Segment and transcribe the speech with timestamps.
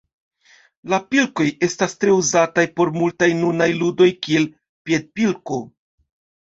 [0.93, 4.53] La pilkoj estas tre uzataj por multaj nunaj ludoj, kiel
[4.89, 5.67] piedpilko.